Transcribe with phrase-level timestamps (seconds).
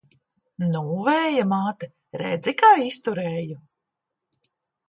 [0.75, 1.91] Nu, Vēja māte,
[2.23, 3.63] redzi, kā izturēju!